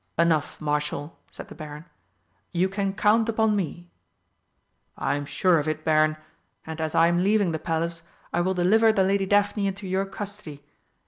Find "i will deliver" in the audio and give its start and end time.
8.33-8.91